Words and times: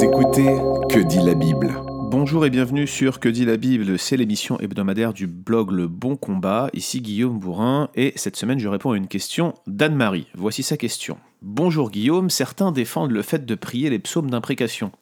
Écoutez 0.00 0.56
Que 0.88 1.00
dit 1.00 1.18
la 1.18 1.34
Bible 1.34 1.74
Bonjour 2.10 2.46
et 2.46 2.50
bienvenue 2.50 2.86
sur 2.86 3.18
Que 3.18 3.28
dit 3.28 3.44
la 3.44 3.56
Bible, 3.56 3.98
c'est 3.98 4.16
l'émission 4.16 4.58
hebdomadaire 4.60 5.12
du 5.12 5.26
blog 5.26 5.72
Le 5.72 5.88
Bon 5.88 6.14
Combat. 6.16 6.70
Ici 6.72 7.00
Guillaume 7.00 7.40
Bourrin 7.40 7.90
et 7.96 8.12
cette 8.14 8.36
semaine 8.36 8.60
je 8.60 8.68
réponds 8.68 8.92
à 8.92 8.96
une 8.96 9.08
question 9.08 9.54
d'Anne-Marie. 9.66 10.28
Voici 10.34 10.62
sa 10.62 10.76
question. 10.76 11.18
Bonjour 11.42 11.90
Guillaume, 11.90 12.30
certains 12.30 12.70
défendent 12.70 13.10
le 13.10 13.22
fait 13.22 13.44
de 13.44 13.54
prier 13.56 13.90
les 13.90 13.98
psaumes 13.98 14.30
d'imprécation. 14.30 14.92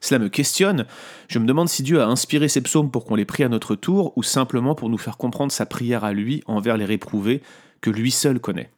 Cela 0.00 0.18
me 0.18 0.28
questionne. 0.28 0.86
Je 1.28 1.38
me 1.38 1.46
demande 1.46 1.68
si 1.68 1.82
Dieu 1.82 2.00
a 2.00 2.06
inspiré 2.06 2.48
ces 2.48 2.62
psaumes 2.62 2.90
pour 2.90 3.04
qu'on 3.04 3.16
les 3.16 3.24
prie 3.26 3.44
à 3.44 3.48
notre 3.48 3.74
tour 3.74 4.14
ou 4.16 4.22
simplement 4.22 4.74
pour 4.74 4.88
nous 4.88 4.98
faire 4.98 5.18
comprendre 5.18 5.52
sa 5.52 5.66
prière 5.66 6.04
à 6.04 6.12
lui 6.12 6.42
envers 6.46 6.78
les 6.78 6.86
réprouvés 6.86 7.42
que 7.80 7.90
lui 7.90 8.10
seul 8.10 8.40
connaît. 8.40 8.70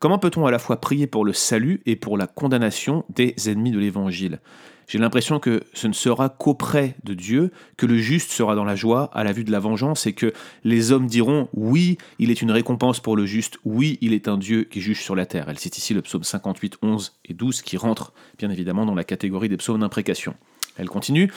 Comment 0.00 0.18
peut-on 0.18 0.46
à 0.46 0.50
la 0.50 0.58
fois 0.58 0.80
prier 0.80 1.06
pour 1.06 1.26
le 1.26 1.34
salut 1.34 1.82
et 1.84 1.94
pour 1.94 2.16
la 2.16 2.26
condamnation 2.26 3.04
des 3.10 3.34
ennemis 3.50 3.70
de 3.70 3.78
l'Évangile? 3.78 4.40
J'ai 4.88 4.96
l'impression 4.96 5.38
que 5.38 5.62
ce 5.74 5.88
ne 5.88 5.92
sera 5.92 6.30
qu'auprès 6.30 6.96
de 7.04 7.12
Dieu 7.12 7.50
que 7.76 7.84
le 7.84 7.98
juste 7.98 8.30
sera 8.30 8.54
dans 8.54 8.64
la 8.64 8.76
joie 8.76 9.10
à 9.12 9.24
la 9.24 9.32
vue 9.32 9.44
de 9.44 9.52
la 9.52 9.58
vengeance 9.58 10.06
et 10.06 10.14
que 10.14 10.32
les 10.64 10.90
hommes 10.90 11.06
diront 11.06 11.50
oui, 11.52 11.98
il 12.18 12.30
est 12.30 12.40
une 12.40 12.50
récompense 12.50 12.98
pour 12.98 13.14
le 13.14 13.26
juste, 13.26 13.58
oui, 13.66 13.98
il 14.00 14.14
est 14.14 14.26
un 14.26 14.38
Dieu 14.38 14.64
qui 14.64 14.80
juge 14.80 15.02
sur 15.02 15.14
la 15.14 15.26
terre. 15.26 15.50
Elle 15.50 15.58
cite 15.58 15.76
ici 15.76 15.92
le 15.92 16.00
psaume 16.00 16.24
58, 16.24 16.78
11 16.80 17.18
et 17.26 17.34
12 17.34 17.60
qui 17.60 17.76
rentrent 17.76 18.14
bien 18.38 18.48
évidemment 18.48 18.86
dans 18.86 18.94
la 18.94 19.04
catégorie 19.04 19.50
des 19.50 19.58
psaumes 19.58 19.80
d'imprécation. 19.80 20.34
Elle 20.78 20.88
continue. 20.88 21.30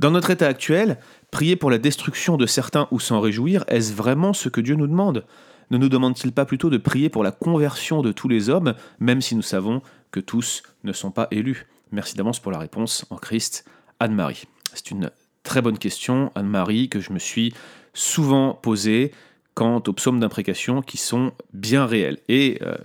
Dans 0.00 0.10
notre 0.10 0.30
état 0.30 0.48
actuel, 0.48 0.98
prier 1.30 1.54
pour 1.54 1.70
la 1.70 1.78
destruction 1.78 2.36
de 2.36 2.46
certains 2.46 2.88
ou 2.90 2.98
s'en 2.98 3.20
réjouir, 3.20 3.62
est-ce 3.68 3.94
vraiment 3.94 4.32
ce 4.32 4.48
que 4.48 4.60
Dieu 4.60 4.74
nous 4.74 4.88
demande? 4.88 5.24
Ne 5.70 5.78
nous 5.78 5.88
demande-t-il 5.88 6.32
pas 6.32 6.44
plutôt 6.44 6.70
de 6.70 6.78
prier 6.78 7.08
pour 7.08 7.24
la 7.24 7.32
conversion 7.32 8.02
de 8.02 8.12
tous 8.12 8.28
les 8.28 8.48
hommes, 8.48 8.74
même 9.00 9.20
si 9.20 9.34
nous 9.34 9.42
savons 9.42 9.82
que 10.10 10.20
tous 10.20 10.62
ne 10.84 10.92
sont 10.92 11.10
pas 11.10 11.28
élus? 11.30 11.66
Merci 11.92 12.16
d'avance 12.16 12.40
pour 12.40 12.52
la 12.52 12.58
réponse 12.58 13.06
en 13.10 13.16
Christ, 13.16 13.64
Anne-Marie. 14.00 14.44
C'est 14.74 14.90
une 14.90 15.10
très 15.42 15.62
bonne 15.62 15.78
question, 15.78 16.30
Anne-Marie, 16.34 16.88
que 16.88 17.00
je 17.00 17.12
me 17.12 17.18
suis 17.18 17.54
souvent 17.94 18.54
posée 18.54 19.12
quant 19.54 19.82
aux 19.86 19.92
psaumes 19.92 20.20
d'imprécation 20.20 20.82
qui 20.82 20.98
sont 20.98 21.32
bien 21.52 21.86
réels. 21.86 22.18
Et 22.28 22.58
euh, 22.62 22.76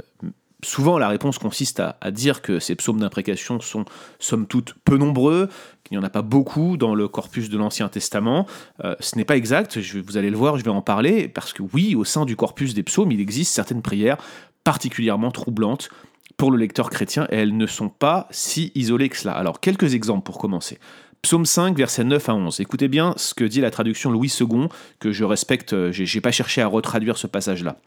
souvent 0.64 0.98
la 0.98 1.08
réponse 1.08 1.38
consiste 1.38 1.80
à, 1.80 2.12
dire 2.12 2.42
que 2.42 2.60
ces 2.60 2.76
psaumes 2.76 3.00
d'imprécation 3.00 3.60
sont 3.60 3.86
somme 4.20 4.48
toute 4.48 4.74
peu 4.86 4.98
nombreux, 4.98 5.50
qu'il 5.84 5.98
n'y 5.98 6.04
en 6.04 6.06
a 6.06 6.10
pas 6.10 6.22
beaucoup 6.22 6.78
dans 6.78 6.96
le 6.96 7.08
corpus 7.08 7.50
de 7.50 7.58
l'Ancien 7.58 7.90
Testament. 7.90 8.48
Euh, 8.84 8.96
ce 9.00 9.16
n'est 9.16 9.26
pas 9.26 9.38
exact, 9.38 9.80
je, 9.80 10.00
vous 10.00 10.18
allez 10.18 10.30
le 10.30 10.38
voir, 10.38 10.58
je 10.58 10.64
vais 10.64 10.72
en 10.72 10.82
parler, 10.82 11.28
parce 11.28 11.54
que 11.54 11.62
oui, 11.74 11.96
au 11.96 12.04
sein 12.04 12.26
du 12.26 12.36
corpus 12.36 12.74
des 12.74 12.84
psaumes, 12.84 13.12
il 13.12 13.22
existe 13.22 13.54
certaines 13.54 13.82
prières 13.82 14.18
particulièrement 14.64 15.32
troublantes 15.32 15.90
pour 16.38 16.50
le 16.52 16.58
lecteur 16.58 16.90
chrétien, 16.90 17.28
et 17.30 17.36
elles 17.36 17.56
ne 17.56 17.68
sont 17.68 17.90
pas 17.90 18.28
si 18.32 18.72
isolées 18.76 19.10
que 19.10 19.18
cela. 19.18 19.34
Alors, 19.34 19.60
quelques 19.60 19.94
exemples 19.94 20.24
pour 20.24 20.40
commencer. 20.40 20.80
Psaume 21.22 21.46
5, 21.46 21.78
versets 21.78 22.04
9 22.04 22.28
à 22.28 22.36
11. 22.36 22.60
Écoutez 22.60 22.90
bien 22.90 23.14
ce 23.16 23.34
que 23.34 23.46
dit 23.46 23.62
la 23.62 23.72
traduction 23.72 24.12
Louis 24.12 24.34
II, 24.40 24.68
que 25.00 25.12
je 25.12 25.24
respecte, 25.24 25.74
euh, 25.74 25.92
j'ai 25.92 26.22
pas 26.22 26.32
cherché 26.32 26.62
à 26.62 26.68
retraduire 26.68 27.18
ce 27.18 27.28
passage-là. 27.28 27.78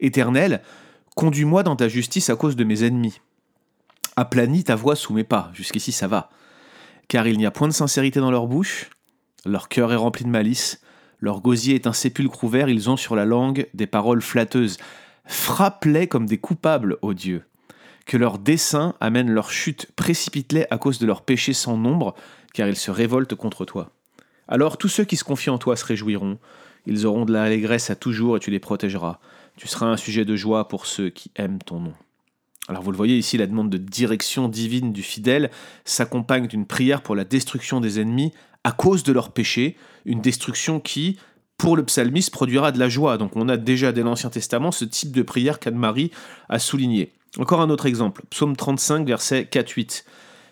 Éternel, 0.00 0.62
Conduis-moi 1.14 1.62
dans 1.62 1.76
ta 1.76 1.88
justice 1.88 2.30
à 2.30 2.36
cause 2.36 2.56
de 2.56 2.64
mes 2.64 2.84
ennemis. 2.84 3.20
Aplanis 4.16 4.64
ta 4.64 4.76
voix 4.76 4.96
sous 4.96 5.12
mes 5.12 5.24
pas, 5.24 5.50
jusqu'ici 5.52 5.92
ça 5.92 6.08
va. 6.08 6.30
Car 7.08 7.26
il 7.26 7.36
n'y 7.36 7.44
a 7.44 7.50
point 7.50 7.68
de 7.68 7.72
sincérité 7.72 8.18
dans 8.18 8.30
leur 8.30 8.46
bouche, 8.46 8.88
leur 9.44 9.68
cœur 9.68 9.92
est 9.92 9.96
rempli 9.96 10.24
de 10.24 10.30
malice, 10.30 10.80
leur 11.20 11.40
gosier 11.40 11.74
est 11.74 11.86
un 11.86 11.92
sépulcre 11.92 12.42
ouvert, 12.44 12.68
ils 12.70 12.88
ont 12.88 12.96
sur 12.96 13.14
la 13.14 13.26
langue 13.26 13.68
des 13.74 13.86
paroles 13.86 14.22
flatteuses. 14.22 14.78
Frappe-les 15.26 16.08
comme 16.08 16.26
des 16.26 16.38
coupables, 16.38 16.96
ô 17.02 17.12
Dieu. 17.12 17.44
Que 18.06 18.16
leur 18.16 18.38
dessein 18.38 18.94
amène 18.98 19.30
leur 19.30 19.50
chute, 19.50 19.92
précipite-les 19.94 20.66
à 20.70 20.78
cause 20.78 20.98
de 20.98 21.06
leurs 21.06 21.22
péchés 21.22 21.52
sans 21.52 21.76
nombre, 21.76 22.14
car 22.54 22.68
ils 22.68 22.76
se 22.76 22.90
révoltent 22.90 23.34
contre 23.34 23.64
toi. 23.64 23.90
Alors 24.48 24.78
tous 24.78 24.88
ceux 24.88 25.04
qui 25.04 25.16
se 25.16 25.24
confient 25.24 25.50
en 25.50 25.58
toi 25.58 25.76
se 25.76 25.84
réjouiront, 25.84 26.38
ils 26.86 27.06
auront 27.06 27.24
de 27.24 27.32
l'allégresse 27.32 27.90
à 27.90 27.96
toujours 27.96 28.36
et 28.36 28.40
tu 28.40 28.50
les 28.50 28.58
protégeras. 28.58 29.20
Tu 29.56 29.68
seras 29.68 29.86
un 29.86 29.96
sujet 29.96 30.24
de 30.24 30.36
joie 30.36 30.68
pour 30.68 30.86
ceux 30.86 31.10
qui 31.10 31.30
aiment 31.36 31.58
ton 31.58 31.80
nom. 31.80 31.92
Alors 32.68 32.82
vous 32.82 32.90
le 32.92 32.96
voyez 32.96 33.18
ici, 33.18 33.36
la 33.36 33.46
demande 33.46 33.70
de 33.70 33.78
direction 33.78 34.48
divine 34.48 34.92
du 34.92 35.02
fidèle 35.02 35.50
s'accompagne 35.84 36.46
d'une 36.46 36.66
prière 36.66 37.02
pour 37.02 37.16
la 37.16 37.24
destruction 37.24 37.80
des 37.80 38.00
ennemis 38.00 38.32
à 38.64 38.72
cause 38.72 39.02
de 39.02 39.12
leurs 39.12 39.32
péchés, 39.32 39.76
une 40.04 40.20
destruction 40.20 40.78
qui, 40.78 41.18
pour 41.58 41.76
le 41.76 41.84
psalmiste, 41.84 42.30
produira 42.30 42.72
de 42.72 42.78
la 42.78 42.88
joie. 42.88 43.18
Donc 43.18 43.36
on 43.36 43.48
a 43.48 43.56
déjà 43.56 43.92
dès 43.92 44.02
l'Ancien 44.02 44.30
Testament 44.30 44.70
ce 44.70 44.84
type 44.84 45.12
de 45.12 45.22
prière 45.22 45.58
qu'Anne-Marie 45.58 46.12
a 46.48 46.58
souligné. 46.58 47.12
Encore 47.38 47.60
un 47.60 47.70
autre 47.70 47.86
exemple, 47.86 48.22
psaume 48.30 48.56
35, 48.56 49.06
verset 49.06 49.48
4-8. 49.50 50.04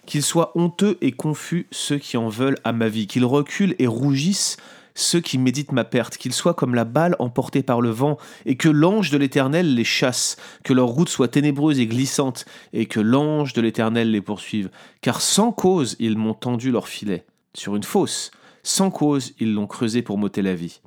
Qu'ils 0.06 0.22
soient 0.22 0.50
honteux 0.56 0.98
et 1.00 1.12
confus 1.12 1.66
ceux 1.70 1.98
qui 1.98 2.16
en 2.16 2.28
veulent 2.28 2.58
à 2.64 2.72
ma 2.72 2.88
vie, 2.88 3.06
qu'ils 3.06 3.24
reculent 3.24 3.76
et 3.78 3.86
rougissent 3.86 4.56
ceux 4.94 5.20
qui 5.20 5.38
méditent 5.38 5.72
ma 5.72 5.84
perte, 5.84 6.16
qu'ils 6.16 6.32
soient 6.32 6.54
comme 6.54 6.74
la 6.74 6.84
balle 6.84 7.16
emportée 7.18 7.62
par 7.62 7.80
le 7.80 7.90
vent, 7.90 8.18
et 8.46 8.56
que 8.56 8.68
l'ange 8.68 9.10
de 9.10 9.18
l'Éternel 9.18 9.74
les 9.74 9.84
chasse, 9.84 10.36
que 10.64 10.72
leur 10.72 10.88
route 10.88 11.08
soit 11.08 11.28
ténébreuse 11.28 11.80
et 11.80 11.86
glissante, 11.86 12.44
et 12.72 12.86
que 12.86 13.00
l'ange 13.00 13.52
de 13.52 13.60
l'Éternel 13.60 14.10
les 14.10 14.20
poursuive. 14.20 14.70
Car 15.00 15.20
sans 15.20 15.52
cause 15.52 15.96
ils 15.98 16.16
m'ont 16.16 16.34
tendu 16.34 16.70
leur 16.70 16.88
filet, 16.88 17.24
sur 17.54 17.76
une 17.76 17.82
fosse, 17.82 18.30
sans 18.62 18.90
cause 18.90 19.34
ils 19.38 19.54
l'ont 19.54 19.66
creusé 19.66 20.02
pour 20.02 20.18
m'ôter 20.18 20.42
la 20.42 20.54
vie. 20.54 20.80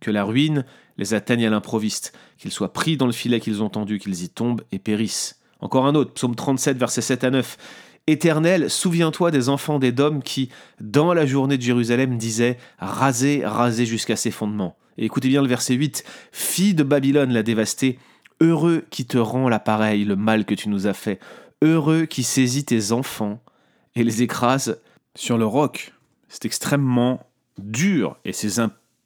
Que 0.00 0.10
la 0.10 0.24
ruine 0.24 0.64
les 0.96 1.14
atteigne 1.14 1.46
à 1.46 1.50
l'improviste, 1.50 2.12
qu'ils 2.38 2.52
soient 2.52 2.72
pris 2.72 2.96
dans 2.96 3.06
le 3.06 3.12
filet 3.12 3.40
qu'ils 3.40 3.62
ont 3.62 3.68
tendu, 3.68 3.98
qu'ils 3.98 4.22
y 4.22 4.28
tombent 4.28 4.62
et 4.72 4.78
périssent. 4.78 5.40
Encore 5.60 5.86
un 5.86 5.94
autre, 5.94 6.12
psaume 6.12 6.36
37, 6.36 6.76
versets 6.76 7.00
7 7.00 7.24
à 7.24 7.30
9. 7.30 7.56
Éternel, 8.08 8.70
souviens-toi 8.70 9.30
des 9.30 9.50
enfants 9.50 9.78
d'Édom 9.78 10.20
qui, 10.20 10.48
dans 10.80 11.12
la 11.12 11.26
journée 11.26 11.58
de 11.58 11.62
Jérusalem, 11.62 12.16
disaient 12.16 12.56
Rasez, 12.78 13.44
rasez 13.44 13.84
jusqu'à 13.84 14.16
ses 14.16 14.30
fondements. 14.30 14.78
Et 14.96 15.04
écoutez 15.04 15.28
bien 15.28 15.42
le 15.42 15.48
verset 15.48 15.74
8 15.74 16.04
Fille 16.32 16.72
de 16.72 16.82
Babylone 16.82 17.34
la 17.34 17.42
dévastée, 17.42 17.98
heureux 18.40 18.86
qui 18.88 19.04
te 19.04 19.18
rend 19.18 19.50
l'appareil, 19.50 20.06
le 20.06 20.16
mal 20.16 20.46
que 20.46 20.54
tu 20.54 20.70
nous 20.70 20.86
as 20.86 20.94
fait, 20.94 21.20
heureux 21.60 22.06
qui 22.06 22.22
saisit 22.22 22.64
tes 22.64 22.92
enfants 22.92 23.42
et 23.94 24.04
les 24.04 24.22
écrase 24.22 24.80
sur 25.14 25.36
le 25.36 25.44
roc. 25.44 25.92
C'est 26.28 26.46
extrêmement 26.46 27.26
dur 27.58 28.16
et 28.24 28.32
ces 28.32 28.58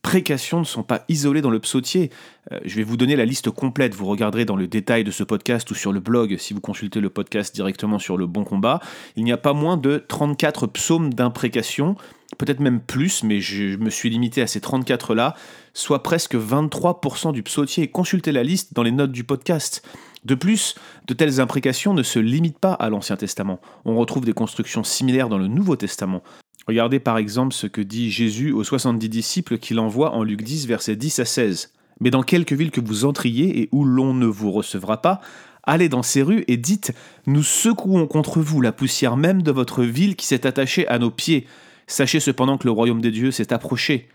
précations 0.03 0.59
ne 0.59 0.65
sont 0.65 0.83
pas 0.83 1.05
isolées 1.09 1.41
dans 1.41 1.51
le 1.51 1.61
psautier. 1.61 2.11
Euh, 2.51 2.59
je 2.65 2.77
vais 2.77 2.83
vous 2.83 2.97
donner 2.97 3.17
la 3.17 3.25
liste 3.25 3.51
complète, 3.51 3.95
vous 3.95 4.07
regarderez 4.07 4.45
dans 4.45 4.57
le 4.57 4.67
détail 4.67 5.05
de 5.05 5.11
ce 5.11 5.23
podcast 5.23 5.71
ou 5.71 5.75
sur 5.75 5.93
le 5.93 6.01
blog 6.01 6.37
si 6.39 6.53
vous 6.55 6.61
consultez 6.61 7.01
le 7.01 7.09
podcast 7.09 7.55
directement 7.55 7.99
sur 7.99 8.17
le 8.17 8.27
bon 8.27 8.45
combat. 8.45 8.81
Il 9.17 9.25
n'y 9.25 9.33
a 9.33 9.37
pas 9.37 9.53
moins 9.53 9.77
de 9.77 10.05
34 10.07 10.67
psaumes 10.67 11.15
d'imprécation, 11.15 11.97
peut-être 12.37 12.61
même 12.61 12.81
plus, 12.81 13.23
mais 13.23 13.41
je 13.41 13.77
me 13.77 13.91
suis 13.91 14.11
limité 14.11 14.43
à 14.43 14.47
ces 14.47 14.61
34-là, 14.61 15.35
soit 15.73 16.03
presque 16.03 16.35
23% 16.35 17.33
du 17.33 17.43
psautier. 17.43 17.89
Consultez 17.89 18.33
la 18.33 18.43
liste 18.43 18.75
dans 18.75 18.83
les 18.83 18.93
notes 18.93 19.13
du 19.13 19.25
podcast. 19.25 19.87
De 20.25 20.35
plus, 20.35 20.77
de 21.09 21.15
telles 21.15 21.41
imprécations 21.41 21.95
ne 21.95 22.03
se 22.03 22.19
limitent 22.19 22.59
pas 22.59 22.75
à 22.75 22.91
l'Ancien 22.91 23.17
Testament. 23.17 23.61
On 23.85 23.97
retrouve 23.97 24.25
des 24.25 24.33
constructions 24.33 24.85
similaires 24.85 25.29
dans 25.29 25.39
le 25.39 25.49
Nouveau 25.49 25.75
Testament. 25.75 26.23
Regardez 26.67 27.01
par 27.01 27.19
exemple 27.19 27.53
ce 27.55 27.67
que 27.67 27.81
dit 27.81 28.11
Jésus 28.11 28.53
aux 28.53 28.65
70 28.65 29.09
disciples 29.09 29.59
qu'il 29.59 29.79
envoie 29.79 30.13
en 30.13 30.23
Luc 30.23 30.43
10, 30.43 30.67
versets 30.67 30.97
10 30.97 31.19
à 31.19 31.25
16. 31.25 31.73
Mais 32.01 32.11
dans 32.11 32.23
quelque 32.23 32.55
ville 32.55 32.71
que 32.71 32.81
vous 32.81 33.05
entriez 33.05 33.61
et 33.61 33.69
où 33.73 33.85
l'on 33.85 34.15
ne 34.15 34.27
vous 34.27 34.51
recevra 34.53 35.03
pas, 35.03 35.21
allez 35.65 35.89
dans 35.89 36.03
ces 36.03 36.23
rues 36.23 36.45
et 36.49 36.57
dites 36.57 36.93
Nous 37.27 37.43
secouons 37.43 38.07
contre 38.07 38.41
vous 38.41 38.61
la 38.61 38.73
poussière 38.73 39.17
même 39.17 39.43
de 39.43 39.51
votre 39.51 39.83
ville 39.85 40.17
qui 40.17 40.27
s'est 40.27 40.47
attachée 40.47 40.87
à 40.89 40.99
nos 40.99 41.11
pieds. 41.11 41.47
Sachez 41.87 42.21
cependant 42.21 42.59
que 42.59 42.67
le 42.67 42.73
royaume 42.73 43.01
des 43.01 43.11
dieux 43.11 43.31
s'est 43.31 43.53
approché. 43.53 44.09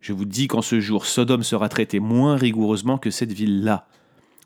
Je 0.00 0.12
vous 0.12 0.24
dis 0.24 0.48
qu'en 0.48 0.62
ce 0.62 0.80
jour, 0.80 1.06
Sodome 1.06 1.42
sera 1.42 1.68
traité 1.68 1.98
moins 1.98 2.36
rigoureusement 2.36 2.98
que 2.98 3.10
cette 3.10 3.32
ville-là. 3.32 3.88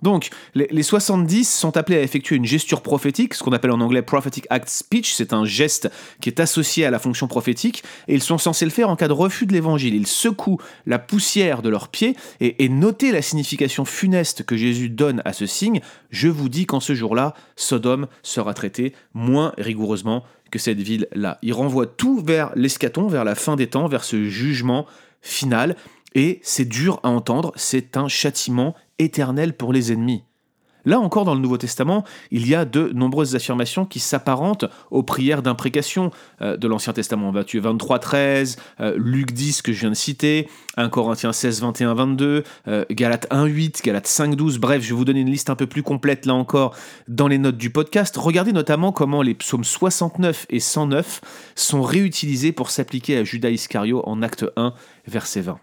Donc, 0.03 0.31
les, 0.55 0.83
70 0.83 1.45
sont 1.45 1.77
appelés 1.77 1.99
à 1.99 2.03
effectuer 2.03 2.37
une 2.37 2.45
gesture 2.45 2.83
prophétique, 2.83 3.35
ce 3.35 3.43
qu'on 3.43 3.53
appelle 3.53 3.71
en 3.71 3.81
anglais 3.81 4.03
prophetic 4.03 4.47
act 4.51 4.69
speech, 4.69 5.13
c'est 5.13 5.33
un 5.33 5.45
geste 5.45 5.91
qui 6.21 6.29
est 6.29 6.41
associé 6.41 6.85
à 6.85 6.91
la 6.91 6.99
fonction 6.99 7.29
prophétique, 7.29 7.83
et 8.09 8.15
ils 8.15 8.23
sont 8.23 8.39
censés 8.39 8.65
le 8.65 8.71
faire 8.71 8.89
en 8.89 8.97
cas 8.97 9.09
de 9.09 9.13
refus 9.13 9.47
de 9.47 9.53
l'évangile. 9.53 9.95
Ils 9.95 10.07
secouent 10.07 10.61
la 10.87 10.99
poussière 10.99 11.63
de 11.63 11.69
leurs 11.69 11.89
pieds, 11.89 12.17
et, 12.41 12.65
et 12.65 12.69
notez 12.69 13.13
la 13.13 13.23
signification 13.23 13.85
funeste 13.85 14.45
que 14.45 14.57
Jésus 14.57 14.89
donne 14.89 15.23
à 15.25 15.33
ce 15.33 15.47
signe. 15.47 15.81
Je 16.11 16.29
vous 16.29 16.49
dis 16.49 16.67
qu'en 16.67 16.81
ce 16.81 16.95
jour-là, 16.95 17.35
Sodome 17.57 18.07
sera 18.23 18.55
traité 18.55 18.95
moins 19.15 19.53
rigoureusement 19.59 20.25
que 20.51 20.59
cette 20.59 20.81
ville-là. 20.81 21.39
Il 21.43 21.53
renvoie 21.53 21.87
tout 21.87 22.21
vers 22.21 22.53
l'escaton, 22.57 23.07
vers 23.07 23.25
la 23.25 23.35
fin 23.35 23.57
des 23.57 23.69
temps, 23.69 23.89
vers 23.89 24.05
ce 24.05 24.25
jugement 24.25 24.87
final. 25.23 25.77
Et 26.15 26.41
c'est 26.43 26.65
dur 26.65 26.99
à 27.03 27.09
entendre, 27.09 27.53
c'est 27.55 27.97
un 27.97 28.09
châtiment 28.09 28.75
éternel 29.01 29.57
pour 29.57 29.73
les 29.73 29.93
ennemis. 29.93 30.25
Là 30.85 30.99
encore, 30.99 31.25
dans 31.25 31.35
le 31.35 31.41
Nouveau 31.41 31.59
Testament, 31.59 32.05
il 32.31 32.49
y 32.49 32.55
a 32.55 32.65
de 32.65 32.91
nombreuses 32.95 33.35
affirmations 33.35 33.85
qui 33.85 34.01
s'apparentent 34.01 34.65
aux 34.91 35.03
prières 35.03 35.43
d'imprécation 35.43 36.11
euh, 36.41 36.57
de 36.57 36.69
l'Ancien 36.69 36.93
Testament. 36.93 37.33
Matthieu 37.33 37.61
23, 37.61 37.99
13, 37.99 38.57
euh, 38.81 38.95
Luc 38.97 39.33
10 39.33 39.63
que 39.63 39.73
je 39.73 39.81
viens 39.81 39.91
de 39.91 39.95
citer, 39.95 40.49
1 40.77 40.89
Corinthiens 40.89 41.33
16, 41.33 41.61
21, 41.61 41.95
22, 41.95 42.45
Galates 42.91 43.27
1, 43.31 43.45
8, 43.45 43.83
Galates 43.85 44.07
5, 44.07 44.35
12. 44.35 44.59
Bref, 44.59 44.83
je 44.83 44.91
vais 44.91 44.95
vous 44.95 45.05
donner 45.05 45.21
une 45.21 45.31
liste 45.31 45.51
un 45.51 45.57
peu 45.57 45.67
plus 45.67 45.83
complète 45.83 46.27
là 46.27 46.35
encore 46.35 46.75
dans 47.09 47.29
les 47.29 47.39
notes 47.39 47.59
du 47.59 47.71
podcast. 47.71 48.17
Regardez 48.17 48.53
notamment 48.53 48.93
comment 48.93 49.23
les 49.23 49.35
psaumes 49.35 49.65
69 49.65 50.47
et 50.51 50.61
109 50.61 51.21
sont 51.55 51.83
réutilisés 51.83 52.53
pour 52.53 52.71
s'appliquer 52.71 53.19
à 53.19 53.25
Judas 53.25 53.51
Iscario 53.51 54.03
en 54.07 54.23
acte 54.23 54.47
1, 54.57 54.73
verset 55.07 55.43
20. 55.43 55.61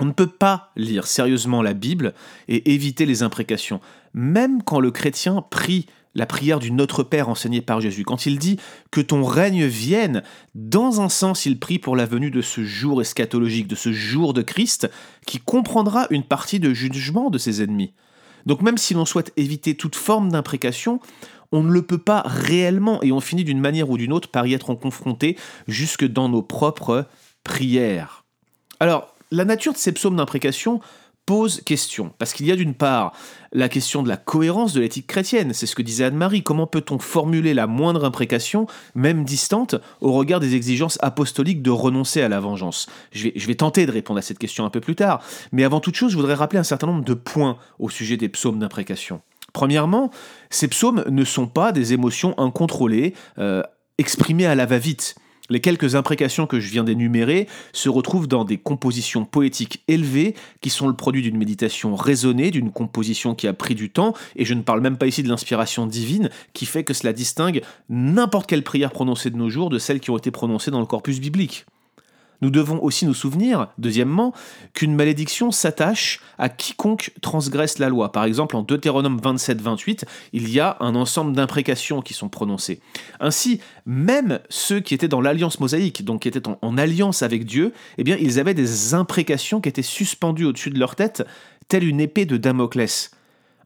On 0.00 0.06
ne 0.06 0.12
peut 0.12 0.26
pas 0.26 0.72
lire 0.76 1.06
sérieusement 1.06 1.60
la 1.60 1.74
Bible 1.74 2.14
et 2.48 2.72
éviter 2.72 3.04
les 3.04 3.22
imprécations, 3.22 3.80
même 4.14 4.62
quand 4.62 4.80
le 4.80 4.90
chrétien 4.90 5.44
prie 5.50 5.86
la 6.14 6.26
prière 6.26 6.58
du 6.58 6.72
Notre 6.72 7.02
Père 7.02 7.28
enseignée 7.28 7.60
par 7.60 7.80
Jésus. 7.80 8.04
Quand 8.04 8.26
il 8.26 8.38
dit 8.38 8.58
que 8.90 9.00
ton 9.00 9.22
règne 9.22 9.66
vienne, 9.66 10.22
dans 10.54 11.00
un 11.00 11.08
sens, 11.08 11.46
il 11.46 11.60
prie 11.60 11.78
pour 11.78 11.96
la 11.96 12.06
venue 12.06 12.30
de 12.30 12.40
ce 12.40 12.64
jour 12.64 13.00
eschatologique, 13.00 13.68
de 13.68 13.76
ce 13.76 13.92
jour 13.92 14.32
de 14.32 14.42
Christ, 14.42 14.90
qui 15.26 15.38
comprendra 15.38 16.06
une 16.10 16.24
partie 16.24 16.58
de 16.58 16.72
jugement 16.72 17.30
de 17.30 17.38
ses 17.38 17.62
ennemis. 17.62 17.92
Donc 18.46 18.62
même 18.62 18.78
si 18.78 18.94
l'on 18.94 19.04
souhaite 19.04 19.32
éviter 19.36 19.76
toute 19.76 19.96
forme 19.96 20.32
d'imprécation, 20.32 20.98
on 21.52 21.62
ne 21.62 21.70
le 21.70 21.82
peut 21.82 21.98
pas 21.98 22.22
réellement 22.24 23.02
et 23.02 23.12
on 23.12 23.20
finit 23.20 23.44
d'une 23.44 23.60
manière 23.60 23.90
ou 23.90 23.98
d'une 23.98 24.12
autre 24.12 24.30
par 24.30 24.46
y 24.46 24.54
être 24.54 24.74
confronté 24.74 25.36
jusque 25.68 26.06
dans 26.06 26.28
nos 26.28 26.42
propres 26.42 27.06
prières. 27.44 28.24
Alors, 28.80 29.09
la 29.30 29.44
nature 29.44 29.72
de 29.72 29.78
ces 29.78 29.92
psaumes 29.92 30.16
d'imprécation 30.16 30.80
pose 31.26 31.60
question, 31.60 32.12
parce 32.18 32.32
qu'il 32.32 32.46
y 32.46 32.50
a 32.50 32.56
d'une 32.56 32.74
part 32.74 33.12
la 33.52 33.68
question 33.68 34.02
de 34.02 34.08
la 34.08 34.16
cohérence 34.16 34.72
de 34.72 34.80
l'éthique 34.80 35.06
chrétienne, 35.06 35.52
c'est 35.52 35.66
ce 35.66 35.76
que 35.76 35.82
disait 35.82 36.04
Anne-Marie, 36.04 36.42
comment 36.42 36.66
peut-on 36.66 36.98
formuler 36.98 37.54
la 37.54 37.68
moindre 37.68 38.04
imprécation, 38.04 38.66
même 38.96 39.24
distante, 39.24 39.76
au 40.00 40.12
regard 40.12 40.40
des 40.40 40.56
exigences 40.56 40.98
apostoliques 41.02 41.62
de 41.62 41.70
renoncer 41.70 42.20
à 42.20 42.28
la 42.28 42.40
vengeance? 42.40 42.88
Je 43.12 43.28
vais, 43.46 43.54
tenter 43.54 43.86
de 43.86 43.92
répondre 43.92 44.18
à 44.18 44.22
cette 44.22 44.40
question 44.40 44.64
un 44.64 44.70
peu 44.70 44.80
plus 44.80 44.96
tard, 44.96 45.22
mais 45.52 45.62
avant 45.62 45.78
toute 45.78 45.94
chose, 45.94 46.10
je 46.10 46.16
voudrais 46.16 46.34
rappeler 46.34 46.58
un 46.58 46.64
certain 46.64 46.88
nombre 46.88 47.04
de 47.04 47.14
points 47.14 47.58
au 47.78 47.90
sujet 47.90 48.16
des 48.16 48.28
psaumes 48.28 48.58
d'imprécation. 48.58 49.20
Premièrement, 49.52 50.10
ces 50.48 50.66
psaumes 50.66 51.04
ne 51.08 51.24
sont 51.24 51.46
pas 51.46 51.70
des 51.70 51.92
émotions 51.92 52.36
incontrôlées, 52.38 53.14
euh, 53.38 53.62
exprimées 53.98 54.46
à 54.46 54.56
la 54.56 54.66
va-vite. 54.66 55.14
Les 55.50 55.60
quelques 55.60 55.96
imprécations 55.96 56.46
que 56.46 56.60
je 56.60 56.70
viens 56.70 56.84
d'énumérer 56.84 57.48
se 57.72 57.88
retrouvent 57.88 58.28
dans 58.28 58.44
des 58.44 58.56
compositions 58.56 59.24
poétiques 59.24 59.82
élevées 59.88 60.34
qui 60.60 60.70
sont 60.70 60.86
le 60.86 60.94
produit 60.94 61.22
d'une 61.22 61.36
méditation 61.36 61.96
raisonnée, 61.96 62.52
d'une 62.52 62.70
composition 62.70 63.34
qui 63.34 63.48
a 63.48 63.52
pris 63.52 63.74
du 63.74 63.90
temps, 63.90 64.14
et 64.36 64.44
je 64.44 64.54
ne 64.54 64.62
parle 64.62 64.80
même 64.80 64.96
pas 64.96 65.08
ici 65.08 65.24
de 65.24 65.28
l'inspiration 65.28 65.86
divine 65.86 66.30
qui 66.52 66.66
fait 66.66 66.84
que 66.84 66.94
cela 66.94 67.12
distingue 67.12 67.62
n'importe 67.88 68.48
quelle 68.48 68.62
prière 68.62 68.92
prononcée 68.92 69.30
de 69.30 69.36
nos 69.36 69.50
jours 69.50 69.70
de 69.70 69.78
celles 69.78 69.98
qui 69.98 70.10
ont 70.10 70.16
été 70.16 70.30
prononcées 70.30 70.70
dans 70.70 70.80
le 70.80 70.86
corpus 70.86 71.20
biblique. 71.20 71.66
Nous 72.40 72.50
devons 72.50 72.82
aussi 72.82 73.06
nous 73.06 73.14
souvenir, 73.14 73.68
deuxièmement, 73.78 74.32
qu'une 74.74 74.94
malédiction 74.94 75.50
s'attache 75.50 76.20
à 76.38 76.48
quiconque 76.48 77.12
transgresse 77.20 77.78
la 77.78 77.88
loi. 77.88 78.12
Par 78.12 78.24
exemple, 78.24 78.56
en 78.56 78.62
Deutéronome 78.62 79.20
27-28, 79.20 80.04
il 80.32 80.48
y 80.50 80.60
a 80.60 80.76
un 80.80 80.94
ensemble 80.94 81.34
d'imprécations 81.34 82.00
qui 82.00 82.14
sont 82.14 82.28
prononcées. 82.28 82.80
Ainsi, 83.20 83.60
même 83.84 84.40
ceux 84.48 84.80
qui 84.80 84.94
étaient 84.94 85.08
dans 85.08 85.20
l'alliance 85.20 85.60
mosaïque, 85.60 86.04
donc 86.04 86.22
qui 86.22 86.28
étaient 86.28 86.48
en, 86.48 86.78
alliance 86.78 87.22
avec 87.22 87.44
Dieu, 87.44 87.72
eh 87.98 88.04
bien, 88.04 88.16
ils 88.20 88.38
avaient 88.38 88.54
des 88.54 88.94
imprécations 88.94 89.60
qui 89.60 89.68
étaient 89.68 89.82
suspendues 89.82 90.46
au-dessus 90.46 90.70
de 90.70 90.78
leur 90.78 90.96
tête, 90.96 91.22
telle 91.68 91.84
une 91.86 92.00
épée 92.00 92.24
de 92.24 92.36
Damoclès. 92.36 93.10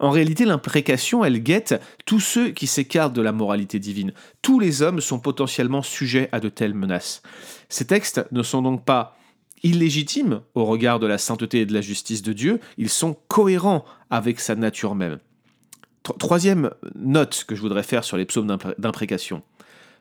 En 0.04 0.10
réalité, 0.10 0.44
l'imprécation, 0.44 1.24
elle 1.24 1.42
guette 1.42 1.80
tous 2.04 2.20
ceux 2.20 2.50
qui 2.50 2.66
s'écartent 2.66 3.14
de 3.14 3.22
la 3.22 3.32
moralité 3.32 3.78
divine. 3.78 4.12
Tous 4.42 4.60
les 4.60 4.82
hommes 4.82 5.00
sont 5.00 5.18
potentiellement 5.18 5.80
sujets 5.80 6.28
à 6.30 6.40
de 6.40 6.50
telles 6.50 6.74
menaces. 6.74 7.22
Ces 7.70 7.86
textes 7.86 8.22
ne 8.30 8.42
sont 8.42 8.60
donc 8.60 8.84
pas 8.84 9.16
illégitimes 9.62 10.42
au 10.54 10.66
regard 10.66 10.98
de 10.98 11.06
la 11.06 11.16
sainteté 11.16 11.62
et 11.62 11.66
de 11.66 11.72
la 11.72 11.80
justice 11.80 12.20
de 12.20 12.34
Dieu, 12.34 12.60
ils 12.76 12.90
sont 12.90 13.16
cohérents 13.28 13.86
avec 14.10 14.40
sa 14.40 14.54
nature 14.54 14.94
même. 14.94 15.20
Troisième 16.18 16.70
note 16.94 17.46
que 17.48 17.54
je 17.54 17.62
voudrais 17.62 17.82
faire 17.82 18.04
sur 18.04 18.18
les 18.18 18.26
psaumes 18.26 18.58
d'imprécation. 18.76 19.42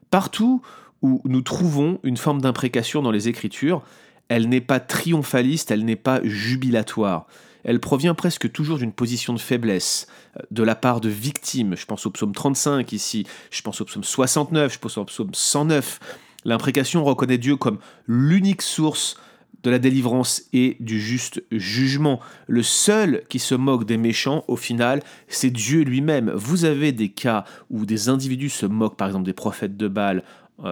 Partout 0.09 0.61
où 1.01 1.21
nous 1.23 1.41
trouvons 1.41 2.01
une 2.03 2.17
forme 2.17 2.41
d'imprécation 2.41 3.01
dans 3.01 3.11
les 3.11 3.29
Écritures, 3.29 3.81
elle 4.27 4.49
n'est 4.49 4.59
pas 4.59 4.81
triomphaliste, 4.81 5.71
elle 5.71 5.85
n'est 5.85 5.95
pas 5.95 6.19
jubilatoire 6.25 7.25
elle 7.63 7.79
provient 7.79 8.13
presque 8.13 8.51
toujours 8.51 8.77
d'une 8.77 8.91
position 8.91 9.33
de 9.33 9.39
faiblesse, 9.39 10.07
euh, 10.37 10.41
de 10.51 10.63
la 10.63 10.75
part 10.75 11.01
de 11.01 11.09
victimes. 11.09 11.75
Je 11.75 11.85
pense 11.85 12.05
au 12.05 12.11
psaume 12.11 12.33
35 12.33 12.91
ici, 12.91 13.25
je 13.51 13.61
pense 13.61 13.81
au 13.81 13.85
psaume 13.85 14.03
69, 14.03 14.73
je 14.73 14.79
pense 14.79 14.97
au 14.97 15.05
psaume 15.05 15.31
109. 15.33 15.99
L'imprécation 16.45 17.03
reconnaît 17.03 17.37
Dieu 17.37 17.55
comme 17.55 17.79
l'unique 18.07 18.61
source 18.61 19.17
de 19.63 19.69
la 19.69 19.79
délivrance 19.79 20.43
et 20.51 20.75
du 20.79 20.99
juste 20.99 21.41
jugement. 21.51 22.19
Le 22.47 22.63
seul 22.63 23.23
qui 23.29 23.39
se 23.39 23.55
moque 23.55 23.85
des 23.85 23.97
méchants, 23.97 24.43
au 24.47 24.57
final, 24.57 25.01
c'est 25.29 25.49
Dieu 25.49 25.83
lui-même. 25.83 26.31
Vous 26.35 26.65
avez 26.65 26.91
des 26.91 27.09
cas 27.09 27.45
où 27.69 27.85
des 27.85 28.09
individus 28.09 28.49
se 28.49 28.65
moquent, 28.65 28.97
par 28.97 29.07
exemple 29.07 29.25
des 29.25 29.33
prophètes 29.33 29.77
de 29.77 29.87
Baal, 29.87 30.23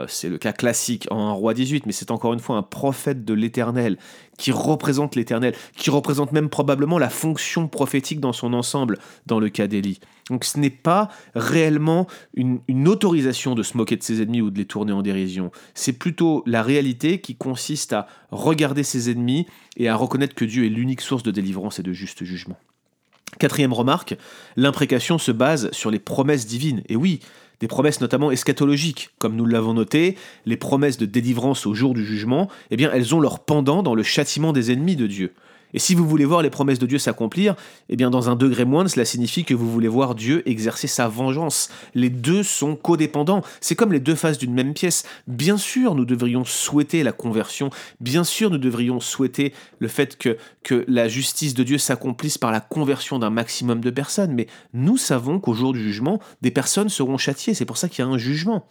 c'est 0.07 0.29
le 0.29 0.37
cas 0.37 0.53
classique 0.53 1.07
en 1.11 1.35
roi 1.35 1.53
18, 1.53 1.85
mais 1.85 1.91
c'est 1.91 2.11
encore 2.11 2.33
une 2.33 2.39
fois 2.39 2.55
un 2.55 2.61
prophète 2.63 3.25
de 3.25 3.33
l'éternel 3.33 3.97
qui 4.37 4.51
représente 4.51 5.15
l'éternel, 5.15 5.53
qui 5.75 5.89
représente 5.89 6.31
même 6.31 6.49
probablement 6.49 6.97
la 6.97 7.09
fonction 7.09 7.67
prophétique 7.67 8.19
dans 8.19 8.33
son 8.33 8.53
ensemble 8.53 8.97
dans 9.25 9.39
le 9.39 9.49
cas 9.49 9.67
d'Élie. 9.67 9.99
Donc 10.29 10.45
ce 10.45 10.59
n'est 10.59 10.69
pas 10.69 11.09
réellement 11.35 12.07
une, 12.33 12.59
une, 12.67 12.87
autorisation 12.87 13.53
de 13.53 13.63
se 13.63 13.75
moquer 13.75 13.97
de 13.97 14.03
ses 14.03 14.21
ennemis 14.21 14.41
ou 14.41 14.49
de 14.49 14.57
les 14.57 14.65
tourner 14.65 14.93
en 14.93 15.01
dérision. 15.01 15.51
C'est 15.73 15.93
plutôt 15.93 16.43
la 16.45 16.63
réalité 16.63 17.19
qui 17.19 17.35
consiste 17.35 17.91
à 17.91 18.07
regarder 18.31 18.83
ses 18.83 19.09
ennemis 19.09 19.45
et 19.77 19.89
à 19.89 19.95
reconnaître 19.95 20.35
que 20.35 20.45
Dieu 20.45 20.65
est 20.65 20.69
l'unique 20.69 21.01
source 21.01 21.23
de 21.23 21.31
délivrance 21.31 21.79
et 21.79 21.83
de 21.83 21.91
juste 21.91 22.23
jugement. 22.23 22.57
Quatrième 23.39 23.73
remarque, 23.73 24.15
l'imprécation 24.55 25.17
se 25.17 25.31
base 25.31 25.71
sur 25.71 25.89
les 25.89 25.99
promesses 25.99 26.45
divines. 26.45 26.83
Et 26.89 26.95
oui, 26.95 27.21
des 27.61 27.67
promesses 27.67 28.01
notamment 28.01 28.31
eschatologiques, 28.31 29.11
comme 29.19 29.35
nous 29.35 29.45
l'avons 29.45 29.73
noté, 29.73 30.17
les 30.45 30.57
promesses 30.57 30.97
de 30.97 31.05
délivrance 31.05 31.65
au 31.65 31.73
jour 31.73 31.93
du 31.93 32.03
jugement, 32.03 32.49
eh 32.71 32.75
bien 32.75 32.91
elles 32.91 33.15
ont 33.15 33.19
leur 33.19 33.39
pendant 33.39 33.83
dans 33.83 33.95
le 33.95 34.03
châtiment 34.03 34.51
des 34.51 34.71
ennemis 34.71 34.95
de 34.95 35.07
Dieu. 35.07 35.33
Et 35.73 35.79
si 35.79 35.95
vous 35.95 36.07
voulez 36.07 36.25
voir 36.25 36.41
les 36.41 36.49
promesses 36.49 36.79
de 36.79 36.85
Dieu 36.85 36.99
s'accomplir, 36.99 37.55
eh 37.89 37.95
bien 37.95 38.09
dans 38.09 38.29
un 38.29 38.35
degré 38.35 38.65
moindre, 38.65 38.89
cela 38.89 39.05
signifie 39.05 39.43
que 39.43 39.53
vous 39.53 39.71
voulez 39.71 39.87
voir 39.87 40.15
Dieu 40.15 40.47
exercer 40.49 40.87
sa 40.87 41.07
vengeance. 41.07 41.69
Les 41.95 42.09
deux 42.09 42.43
sont 42.43 42.75
codépendants, 42.75 43.41
c'est 43.59 43.75
comme 43.75 43.93
les 43.93 43.99
deux 43.99 44.15
faces 44.15 44.37
d'une 44.37 44.53
même 44.53 44.73
pièce. 44.73 45.03
Bien 45.27 45.57
sûr, 45.57 45.95
nous 45.95 46.05
devrions 46.05 46.45
souhaiter 46.45 47.03
la 47.03 47.11
conversion, 47.11 47.69
bien 47.99 48.23
sûr, 48.23 48.49
nous 48.49 48.57
devrions 48.57 48.99
souhaiter 48.99 49.53
le 49.79 49.87
fait 49.87 50.17
que, 50.17 50.37
que 50.63 50.85
la 50.87 51.07
justice 51.07 51.53
de 51.53 51.63
Dieu 51.63 51.77
s'accomplisse 51.77 52.37
par 52.37 52.51
la 52.51 52.59
conversion 52.59 53.19
d'un 53.19 53.29
maximum 53.29 53.81
de 53.81 53.89
personnes, 53.89 54.33
mais 54.33 54.47
nous 54.73 54.97
savons 54.97 55.39
qu'au 55.39 55.53
jour 55.53 55.73
du 55.73 55.81
jugement, 55.81 56.19
des 56.41 56.51
personnes 56.51 56.89
seront 56.89 57.17
châtiées, 57.17 57.53
c'est 57.53 57.65
pour 57.65 57.77
ça 57.77 57.89
qu'il 57.89 58.03
y 58.03 58.07
a 58.07 58.11
un 58.11 58.17
jugement. 58.17 58.67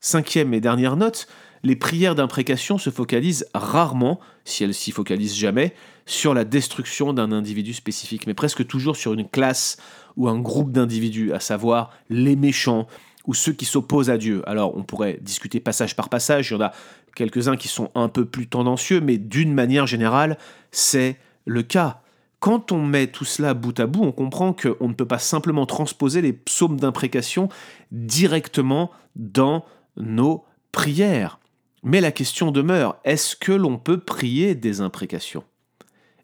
Cinquième 0.00 0.52
et 0.52 0.60
dernière 0.60 0.96
note, 0.96 1.28
les 1.62 1.76
prières 1.76 2.14
d'imprécation 2.14 2.78
se 2.78 2.90
focalisent 2.90 3.46
rarement, 3.54 4.20
si 4.44 4.64
elles 4.64 4.74
s'y 4.74 4.90
focalisent 4.90 5.36
jamais, 5.36 5.74
sur 6.06 6.34
la 6.34 6.44
destruction 6.44 7.12
d'un 7.12 7.32
individu 7.32 7.72
spécifique, 7.72 8.26
mais 8.26 8.34
presque 8.34 8.66
toujours 8.66 8.96
sur 8.96 9.12
une 9.12 9.28
classe 9.28 9.76
ou 10.16 10.28
un 10.28 10.38
groupe 10.38 10.72
d'individus, 10.72 11.32
à 11.32 11.40
savoir 11.40 11.90
les 12.10 12.36
méchants 12.36 12.86
ou 13.26 13.34
ceux 13.34 13.52
qui 13.52 13.64
s'opposent 13.64 14.10
à 14.10 14.18
Dieu. 14.18 14.42
Alors 14.46 14.76
on 14.76 14.82
pourrait 14.82 15.18
discuter 15.22 15.60
passage 15.60 15.94
par 15.94 16.08
passage, 16.08 16.50
il 16.50 16.54
y 16.54 16.56
en 16.56 16.62
a 16.62 16.72
quelques-uns 17.14 17.56
qui 17.56 17.68
sont 17.68 17.90
un 17.94 18.08
peu 18.08 18.24
plus 18.24 18.48
tendancieux, 18.48 19.00
mais 19.00 19.18
d'une 19.18 19.54
manière 19.54 19.86
générale, 19.86 20.38
c'est 20.70 21.16
le 21.44 21.62
cas. 21.62 22.00
Quand 22.40 22.72
on 22.72 22.84
met 22.84 23.06
tout 23.06 23.24
cela 23.24 23.54
bout 23.54 23.78
à 23.78 23.86
bout, 23.86 24.02
on 24.02 24.10
comprend 24.10 24.52
qu'on 24.52 24.88
ne 24.88 24.94
peut 24.94 25.06
pas 25.06 25.20
simplement 25.20 25.64
transposer 25.64 26.22
les 26.22 26.32
psaumes 26.32 26.80
d'imprécation 26.80 27.48
directement 27.92 28.90
dans 29.14 29.64
nos 29.96 30.44
prières. 30.72 31.38
Mais 31.82 32.00
la 32.00 32.12
question 32.12 32.52
demeure, 32.52 32.96
est-ce 33.04 33.34
que 33.34 33.52
l'on 33.52 33.76
peut 33.76 33.98
prier 33.98 34.54
des 34.54 34.80
imprécations? 34.80 35.44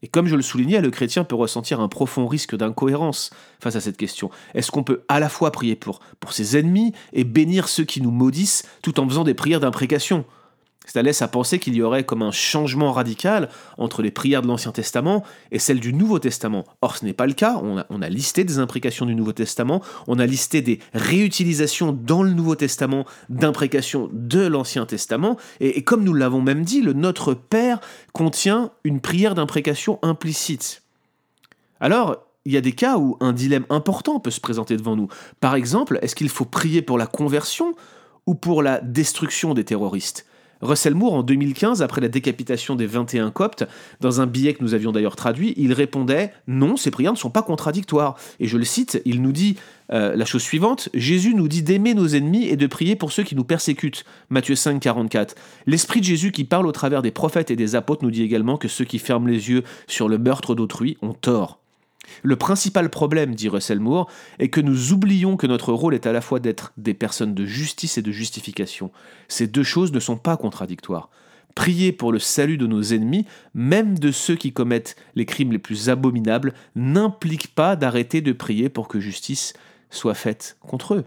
Et 0.02 0.06
comme 0.08 0.28
je 0.28 0.36
le 0.36 0.42
soulignais, 0.42 0.80
le 0.80 0.92
chrétien 0.92 1.24
peut 1.24 1.34
ressentir 1.34 1.80
un 1.80 1.88
profond 1.88 2.28
risque 2.28 2.56
d'incohérence 2.56 3.30
face 3.60 3.74
à 3.74 3.80
cette 3.80 3.96
question. 3.96 4.30
Est-ce 4.54 4.70
qu'on 4.70 4.84
peut 4.84 5.02
à 5.08 5.18
la 5.18 5.28
fois 5.28 5.50
prier 5.50 5.74
pour, 5.74 6.00
ses 6.30 6.56
ennemis 6.56 6.92
et 7.12 7.24
bénir 7.24 7.68
ceux 7.68 7.84
qui 7.84 8.00
nous 8.00 8.12
maudissent 8.12 8.68
tout 8.82 9.00
en 9.00 9.08
faisant 9.08 9.24
des 9.24 9.34
prières 9.34 9.58
d'imprécation? 9.58 10.24
Cela 10.90 11.02
laisse 11.02 11.21
à 11.21 11.28
penser 11.28 11.59
qu'il 11.59 11.75
y 11.75 11.83
aurait 11.83 12.04
comme 12.04 12.23
un 12.23 12.30
changement 12.30 12.92
radical 12.92 13.50
entre 13.76 14.00
les 14.02 14.11
prières 14.11 14.42
de 14.42 14.49
l'Ancien 14.49 14.73
Testament 14.73 15.23
et 15.52 15.59
celles 15.59 15.80
du 15.80 15.92
Nouveau 15.92 16.18
Testament. 16.18 16.64
Or, 16.80 16.97
ce 16.97 17.04
n'est 17.04 17.12
pas 17.12 17.26
le 17.26 17.35
cas. 17.35 17.61
On 17.62 18.02
a, 18.02 18.09
listé 18.09 18.45
des 18.45 18.59
imprécations 18.59 19.04
du 19.04 19.14
Nouveau 19.14 19.33
Testament, 19.33 19.83
on 20.07 20.18
a 20.18 20.25
listé 20.25 20.62
des 20.62 20.78
réutilisations 20.95 21.92
dans 21.92 22.23
le 22.23 22.33
Nouveau 22.33 22.54
Testament 22.54 23.04
d'imprécations 23.28 24.09
de 24.12 24.47
l'Ancien 24.47 24.87
Testament, 24.87 25.37
et, 25.61 25.83
comme 25.83 26.04
nous 26.04 26.14
l'avons 26.14 26.40
même 26.40 26.64
dit, 26.64 26.80
le 26.80 26.95
Notre 26.95 27.35
Père 27.35 27.80
contient 28.12 28.71
une 28.85 29.00
prière 29.00 29.35
d'imprécation 29.35 29.99
implicite. 30.02 30.83
Alors, 31.80 32.16
il 32.47 32.52
y 32.52 32.57
a 32.57 32.62
des 32.62 32.73
cas 32.73 32.97
où 32.97 33.18
un 33.21 33.35
dilemme 33.35 33.66
important 33.68 34.21
peut 34.21 34.30
se 34.30 34.40
présenter 34.40 34.78
devant 34.78 34.97
nous. 34.97 35.09
Par 35.40 35.54
exemple, 35.54 35.99
est-ce 36.00 36.16
qu'il 36.16 36.30
faut 36.30 36.47
prier 36.47 36.80
pour 36.80 36.97
la 36.97 37.07
conversion 37.07 37.75
ou 38.26 38.35
pour 38.35 38.62
la 38.62 38.80
destruction 38.80 39.52
des 39.52 39.64
terroristes? 39.64 40.25
Russell 40.60 40.94
Moore, 40.94 41.14
en 41.14 41.22
2015, 41.22 41.82
après 41.82 42.00
la 42.00 42.08
décapitation 42.08 42.74
des 42.74 42.86
21 42.86 43.30
coptes, 43.30 43.64
dans 44.00 44.20
un 44.20 44.26
billet 44.26 44.54
que 44.54 44.62
nous 44.62 44.74
avions 44.74 44.92
d'ailleurs 44.92 45.16
traduit, 45.16 45.54
il 45.56 45.72
répondait 45.72 46.32
Non, 46.46 46.76
ces 46.76 46.90
prières 46.90 47.12
ne 47.12 47.18
sont 47.18 47.30
pas 47.30 47.42
contradictoires. 47.42 48.16
Et 48.40 48.46
je 48.46 48.56
le 48.56 48.64
cite, 48.64 49.00
il 49.04 49.22
nous 49.22 49.32
dit 49.32 49.56
euh, 49.92 50.14
la 50.16 50.24
chose 50.24 50.42
suivante 50.42 50.90
Jésus 50.92 51.34
nous 51.34 51.48
dit 51.48 51.62
d'aimer 51.62 51.94
nos 51.94 52.08
ennemis 52.08 52.46
et 52.46 52.56
de 52.56 52.66
prier 52.66 52.96
pour 52.96 53.12
ceux 53.12 53.22
qui 53.22 53.36
nous 53.36 53.44
persécutent. 53.44 54.04
Matthieu 54.30 54.54
5, 54.54 54.80
44. 54.80 55.34
L'Esprit 55.66 56.00
de 56.00 56.04
Jésus 56.04 56.32
qui 56.32 56.44
parle 56.44 56.66
au 56.66 56.72
travers 56.72 57.02
des 57.02 57.10
prophètes 57.10 57.50
et 57.50 57.56
des 57.56 57.74
apôtres 57.74 58.04
nous 58.04 58.10
dit 58.10 58.22
également 58.22 58.56
que 58.56 58.68
ceux 58.68 58.84
qui 58.84 58.98
ferment 58.98 59.26
les 59.26 59.50
yeux 59.50 59.62
sur 59.86 60.08
le 60.08 60.18
meurtre 60.18 60.54
d'autrui 60.54 60.98
ont 61.02 61.14
tort. 61.14 61.60
Le 62.22 62.36
principal 62.36 62.90
problème, 62.90 63.34
dit 63.34 63.48
Russell 63.48 63.80
Moore, 63.80 64.10
est 64.38 64.48
que 64.48 64.60
nous 64.60 64.92
oublions 64.92 65.36
que 65.36 65.46
notre 65.46 65.72
rôle 65.72 65.94
est 65.94 66.06
à 66.06 66.12
la 66.12 66.20
fois 66.20 66.40
d'être 66.40 66.72
des 66.76 66.94
personnes 66.94 67.34
de 67.34 67.44
justice 67.44 67.98
et 67.98 68.02
de 68.02 68.12
justification. 68.12 68.90
Ces 69.28 69.46
deux 69.46 69.62
choses 69.62 69.92
ne 69.92 70.00
sont 70.00 70.16
pas 70.16 70.36
contradictoires. 70.36 71.10
Prier 71.54 71.92
pour 71.92 72.12
le 72.12 72.18
salut 72.18 72.58
de 72.58 72.66
nos 72.66 72.82
ennemis, 72.82 73.24
même 73.54 73.98
de 73.98 74.12
ceux 74.12 74.36
qui 74.36 74.52
commettent 74.52 74.96
les 75.14 75.26
crimes 75.26 75.52
les 75.52 75.58
plus 75.58 75.88
abominables, 75.90 76.54
n'implique 76.76 77.54
pas 77.54 77.74
d'arrêter 77.74 78.20
de 78.20 78.32
prier 78.32 78.68
pour 78.68 78.86
que 78.86 79.00
justice 79.00 79.54
soit 79.90 80.14
faite 80.14 80.56
contre 80.60 80.94
eux. 80.94 81.04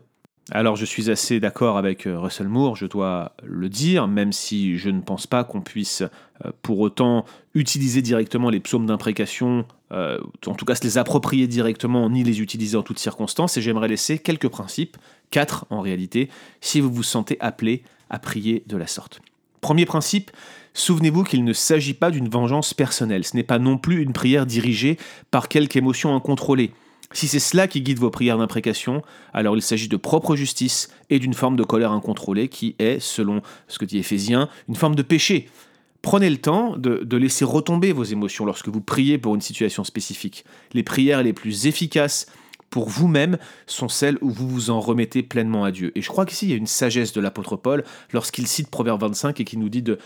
Alors 0.50 0.76
je 0.76 0.86
suis 0.86 1.10
assez 1.10 1.40
d'accord 1.40 1.78
avec 1.78 2.08
euh, 2.08 2.20
Russell 2.20 2.48
Moore, 2.48 2.76
je 2.76 2.86
dois 2.86 3.36
le 3.44 3.70
dire, 3.70 4.08
même 4.08 4.34
si 4.34 4.78
je 4.78 4.90
ne 4.90 5.00
pense 5.00 5.28
pas 5.28 5.44
qu'on 5.44 5.62
puisse 5.62 6.02
euh, 6.02 6.52
pour 6.62 6.80
autant 6.80 7.26
utiliser 7.54 8.02
directement 8.02 8.50
les 8.50 8.60
psaumes 8.60 8.86
d'imprécation, 8.86 9.66
euh, 9.92 10.20
en 10.46 10.56
tout 10.56 10.66
cas 10.66 10.76
se 10.76 10.84
les 10.84 10.98
approprier 10.98 11.48
directement, 11.48 12.10
ni 12.10 12.24
les 12.24 12.42
utiliser 12.42 12.78
en 12.78 12.84
toutes 12.84 13.00
circonstances, 13.00 13.58
et 13.58 13.62
j'aimerais 13.62 13.88
laisser 13.88 14.20
quelques 14.20 14.48
principes, 14.48 14.98
quatre 15.32 15.66
en 15.70 15.82
réalité, 15.82 16.30
si 16.62 16.80
vous 16.80 16.92
vous 16.92 17.04
sentez 17.04 17.38
appelé 17.40 17.84
à 18.10 18.20
prier 18.20 18.64
de 18.68 18.78
la 18.78 18.88
sorte. 18.88 19.22
Premier 19.60 19.86
principe, 19.86 20.32
souvenez-vous 20.74 21.24
qu'il 21.24 21.44
ne 21.44 21.54
s'agit 21.54 21.94
pas 21.94 22.10
d'une 22.10 22.30
vengeance 22.30 22.74
personnelle, 22.74 23.26
ce 23.26 23.36
n'est 23.36 23.44
pas 23.44 23.60
non 23.60 23.78
plus 23.78 24.02
une 24.02 24.14
prière 24.14 24.46
dirigée 24.46 24.98
par 25.30 25.48
quelque 25.48 25.78
émotion 25.78 26.16
incontrôlée. 26.16 26.72
Si 27.14 27.28
c'est 27.28 27.40
cela 27.40 27.68
qui 27.68 27.82
guide 27.82 28.00
vos 28.00 28.10
prières 28.10 28.38
d'imprécation, 28.38 29.02
alors 29.34 29.58
il 29.58 29.62
s'agit 29.62 29.90
de 29.90 29.98
propre 29.98 30.36
justice 30.36 30.90
et 31.10 31.20
d'une 31.20 31.34
forme 31.34 31.58
de 31.58 31.64
colère 31.64 31.92
incontrôlée 31.92 32.48
qui 32.48 32.76
est, 32.80 33.02
selon 33.02 33.42
ce 33.68 33.80
que 33.80 33.86
dit 33.86 33.98
Éphésiens, 33.98 34.48
une 34.70 34.76
forme 34.76 34.96
de 34.96 35.02
péché. 35.02 35.50
Prenez 36.02 36.30
le 36.30 36.38
temps 36.38 36.76
de, 36.78 37.18
laisser 37.18 37.46
retomber 37.46 37.92
vos 37.92 38.04
émotions 38.04 38.46
lorsque 38.46 38.70
vous 38.70 38.82
priez 38.82 39.18
pour 39.18 39.36
une 39.36 39.42
situation 39.42 39.84
spécifique. 39.84 40.46
Les 40.74 40.84
prières 40.84 41.22
les 41.22 41.34
plus 41.34 41.68
efficaces 41.68 42.26
pour 42.72 42.90
vous-même 42.90 43.38
sont 43.68 43.90
celles 43.90 44.18
où 44.22 44.32
vous 44.32 44.48
vous 44.48 44.70
en 44.70 44.80
remettez 44.80 45.24
pleinement 45.24 45.64
à 45.64 45.72
Dieu. 45.72 45.92
Et 45.94 46.02
je 46.02 46.08
crois 46.08 46.26
qu'ici, 46.26 46.48
il 46.48 46.52
y 46.52 46.54
a 46.54 46.58
une 46.58 46.68
sagesse 46.68 47.12
de 47.12 47.22
l'apôtre 47.22 47.58
Paul 47.58 47.84
lorsqu'il 48.14 48.48
cite 48.48 48.70
Proverbe 48.70 49.02
25 49.02 49.42
et 49.42 49.44
qui 49.44 49.58
nous 49.58 49.70
dit 49.70 49.84
de 49.84 50.00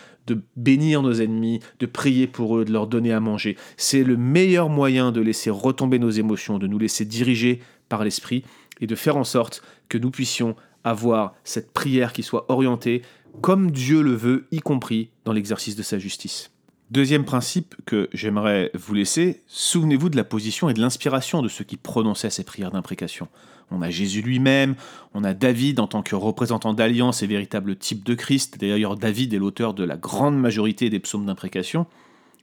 bénir 0.57 1.01
nos 1.01 1.13
ennemis, 1.13 1.59
de 1.79 1.85
prier 1.85 2.27
pour 2.27 2.57
eux, 2.57 2.65
de 2.65 2.73
leur 2.73 2.87
donner 2.87 3.13
à 3.13 3.19
manger. 3.19 3.55
C'est 3.77 4.03
le 4.03 4.17
meilleur 4.17 4.67
moyen 4.67 5.11
de 5.11 5.21
laisser 5.21 5.51
retomber 5.51 5.99
nos 5.99 6.09
émotions, 6.09 6.57
de 6.57 6.67
nous 6.67 6.79
laisser 6.79 7.05
diriger 7.05 7.61
par 7.87 8.03
l'Esprit 8.03 8.43
et 8.81 8.87
de 8.87 8.95
faire 8.95 9.15
en 9.15 9.23
sorte 9.23 9.61
que 9.87 9.97
nous 9.97 10.11
puissions 10.11 10.55
avoir 10.83 11.33
cette 11.43 11.71
prière 11.71 12.13
qui 12.13 12.23
soit 12.23 12.45
orientée 12.49 13.01
comme 13.41 13.71
Dieu 13.71 14.01
le 14.01 14.13
veut, 14.13 14.47
y 14.51 14.59
compris 14.59 15.09
dans 15.23 15.33
l'exercice 15.33 15.75
de 15.75 15.83
sa 15.83 15.99
justice. 15.99 16.51
Deuxième 16.91 17.25
principe 17.25 17.75
que 17.85 18.09
j'aimerais 18.13 18.69
vous 18.75 18.93
laisser, 18.93 19.41
souvenez-vous 19.47 20.09
de 20.09 20.17
la 20.17 20.23
position 20.23 20.69
et 20.69 20.73
de 20.73 20.81
l'inspiration 20.81 21.41
de 21.41 21.47
ceux 21.47 21.63
qui 21.63 21.77
prononçaient 21.77 22.29
ces 22.29 22.43
prières 22.43 22.71
d'imprécation. 22.71 23.27
On 23.71 23.81
a 23.81 23.89
Jésus 23.89 24.21
lui-même, 24.21 24.75
on 25.15 25.23
a 25.23 25.33
David 25.33 25.79
en 25.79 25.87
tant 25.87 26.03
que 26.03 26.15
représentant 26.15 26.73
d'alliance 26.73 27.23
et 27.23 27.27
véritable 27.27 27.75
type 27.75 28.03
de 28.03 28.13
Christ. 28.13 28.59
D'ailleurs, 28.59 28.95
David 28.95 29.33
est 29.33 29.39
l'auteur 29.39 29.73
de 29.73 29.83
la 29.83 29.97
grande 29.97 30.39
majorité 30.39 30.91
des 30.91 30.99
psaumes 30.99 31.25
d'imprécation. 31.25 31.87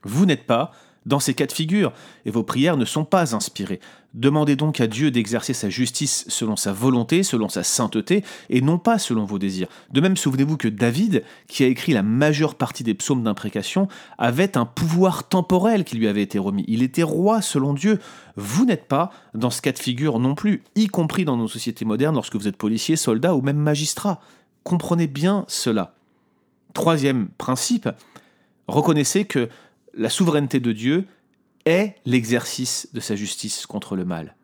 Vous 0.03 0.25
n'êtes 0.25 0.45
pas 0.45 0.73
dans 1.05 1.19
ces 1.19 1.33
cas 1.33 1.45
de 1.45 1.51
figure, 1.51 1.91
et 2.25 2.31
vos 2.31 2.43
prières 2.43 2.77
ne 2.77 2.85
sont 2.85 3.05
pas 3.05 3.35
inspirées. 3.35 3.79
Demandez 4.13 4.55
donc 4.55 4.79
à 4.79 4.85
Dieu 4.85 5.09
d'exercer 5.09 5.53
sa 5.53 5.69
justice 5.69 6.25
selon 6.27 6.55
sa 6.55 6.71
volonté, 6.71 7.23
selon 7.23 7.49
sa 7.49 7.63
sainteté, 7.63 8.23
et 8.49 8.61
non 8.61 8.77
pas 8.77 8.99
selon 8.99 9.25
vos 9.25 9.39
désirs. 9.39 9.67
De 9.91 10.01
même, 10.01 10.17
souvenez-vous 10.17 10.57
que 10.57 10.67
David, 10.67 11.23
qui 11.47 11.63
a 11.63 11.67
écrit 11.67 11.93
la 11.93 12.03
majeure 12.03 12.53
partie 12.53 12.83
des 12.83 12.93
psaumes 12.93 13.23
d'imprécation, 13.23 13.87
avait 14.19 14.55
un 14.55 14.65
pouvoir 14.65 15.27
temporel 15.27 15.83
qui 15.83 15.97
lui 15.97 16.07
avait 16.07 16.21
été 16.21 16.37
remis. 16.37 16.63
Il 16.67 16.83
était 16.83 17.01
roi 17.01 17.41
selon 17.41 17.73
Dieu. 17.73 17.99
Vous 18.35 18.65
n'êtes 18.65 18.87
pas 18.87 19.09
dans 19.33 19.49
ce 19.49 19.61
cas 19.63 19.71
de 19.71 19.79
figure 19.79 20.19
non 20.19 20.35
plus, 20.35 20.63
y 20.75 20.87
compris 20.87 21.25
dans 21.25 21.37
nos 21.37 21.47
sociétés 21.47 21.85
modernes 21.85 22.15
lorsque 22.15 22.35
vous 22.35 22.47
êtes 22.47 22.57
policier, 22.57 22.95
soldat 22.95 23.35
ou 23.35 23.41
même 23.41 23.57
magistrat. 23.57 24.21
Comprenez 24.63 25.07
bien 25.07 25.43
cela. 25.47 25.95
Troisième 26.73 27.29
principe, 27.37 27.89
reconnaissez 28.67 29.25
que 29.25 29.49
la 29.93 30.09
souveraineté 30.09 30.59
de 30.59 30.71
Dieu 30.71 31.05
est 31.65 31.95
l'exercice 32.05 32.89
de 32.93 32.99
sa 32.99 33.15
justice 33.15 33.65
contre 33.65 33.95
le 33.95 34.05
mal. 34.05 34.35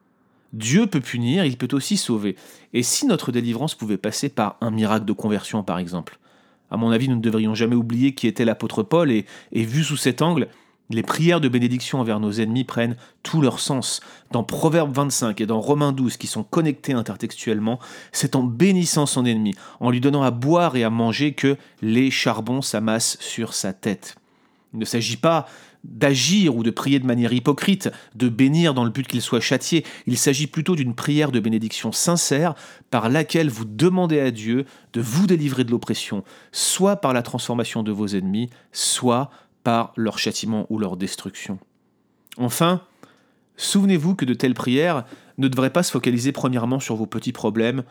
Dieu 0.54 0.88
peut 0.88 1.02
punir, 1.02 1.46
il 1.46 1.58
peut 1.58 1.68
aussi 1.74 1.98
sauver. 1.98 2.36
Et 2.74 2.84
si 2.84 3.06
notre 3.06 3.32
délivrance 3.32 3.76
pouvait 3.76 3.98
passer 3.98 4.30
par 4.30 4.58
un 4.62 4.72
miracle 4.72 5.06
de 5.06 5.14
conversion, 5.14 5.64
par 5.64 5.80
exemple 5.80 6.18
À 6.72 6.78
mon 6.78 6.92
avis, 6.92 7.08
nous 7.08 7.18
ne 7.18 7.22
devrions 7.22 7.56
jamais 7.56 7.76
oublier 7.76 8.14
qui 8.14 8.28
était 8.28 8.46
l'apôtre 8.46 8.82
Paul, 8.82 9.12
et, 9.12 9.26
vu 9.54 9.84
sous 9.84 9.98
cet 9.98 10.22
angle, 10.22 10.48
les 10.90 11.04
prières 11.04 11.40
de 11.40 11.50
bénédiction 11.50 12.00
envers 12.00 12.20
nos 12.20 12.32
ennemis 12.32 12.64
prennent 12.64 12.96
tout 13.22 13.42
leur 13.42 13.60
sens. 13.60 14.02
Dans 14.32 14.44
Proverbe 14.44 14.92
25 14.92 15.40
et 15.40 15.46
dans 15.46 15.62
Romains 15.62 15.92
12, 15.92 16.18
qui 16.18 16.26
sont 16.26 16.44
connectés 16.44 16.94
intertextuellement, 16.94 17.80
c'est 18.12 18.36
en 18.36 18.42
bénissant 18.42 19.06
son 19.06 19.26
ennemi, 19.26 19.54
en 19.80 19.92
lui 19.92 20.02
donnant 20.02 20.24
à 20.24 20.32
boire 20.32 20.76
et 20.76 20.84
à 20.84 20.90
manger, 20.90 21.34
que 21.34 21.58
les 21.84 22.10
charbons 22.10 22.64
s'amassent 22.64 23.18
sur 23.20 23.54
sa 23.54 23.72
tête. 23.72 24.19
Il 24.74 24.80
ne 24.80 24.86
s'agit 24.86 25.18
pas 25.18 25.48
d'agir 25.84 26.56
ou 26.56 26.64
de 26.64 26.70
prier 26.70 27.00
de 27.00 27.06
manière 27.06 27.34
hypocrite, 27.34 27.90
de 28.16 28.30
bénir 28.30 28.74
dans 28.74 28.84
le 28.84 28.90
but 28.90 29.08
qu'il 29.08 29.22
soit 29.22 29.40
châtié. 29.40 29.86
Il 30.06 30.18
s'agit 30.18 30.48
plutôt 30.48 30.76
d'une 30.76 30.94
prière 30.94 31.32
de 31.32 31.40
bénédiction 31.40 31.92
sincère 31.92 32.54
par 32.92 33.10
laquelle 33.10 33.50
vous 33.50 33.66
demandez 33.66 34.20
à 34.20 34.32
Dieu 34.32 34.66
de 34.94 35.02
vous 35.02 35.26
délivrer 35.26 35.64
de 35.64 35.72
l'oppression, 35.72 36.24
soit 36.52 36.98
par 36.98 37.14
la 37.14 37.22
transformation 37.22 37.82
de 37.84 37.92
vos 37.92 38.08
ennemis, 38.08 38.50
soit 38.72 39.32
par 39.64 39.94
leur 39.96 40.20
châtiment 40.20 40.66
ou 40.70 40.80
leur 40.80 40.98
destruction. 40.98 41.60
Enfin, 42.38 42.82
souvenez-vous 43.58 44.16
que 44.16 44.26
de 44.26 44.34
telles 44.34 44.54
prières 44.54 45.06
ne 45.38 45.48
devraient 45.48 45.70
pas 45.70 45.84
se 45.84 45.92
focaliser 45.92 46.32
premièrement 46.32 46.80
sur 46.80 46.96
vos 46.96 47.06
petits 47.06 47.32
problèmes 47.32 47.84